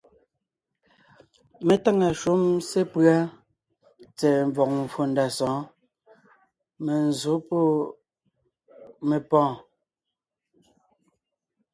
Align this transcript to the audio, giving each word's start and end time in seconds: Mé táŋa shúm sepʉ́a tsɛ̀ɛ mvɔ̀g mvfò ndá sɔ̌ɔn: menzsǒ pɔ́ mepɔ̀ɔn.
Mé 1.65 1.75
táŋa 1.83 2.07
shúm 2.19 2.41
sepʉ́a 2.69 3.15
tsɛ̀ɛ 4.17 4.39
mvɔ̀g 4.49 4.69
mvfò 4.83 5.01
ndá 5.11 5.25
sɔ̌ɔn: 5.37 5.61
menzsǒ 6.83 7.33
pɔ́ 7.47 7.63
mepɔ̀ɔn. 9.07 9.55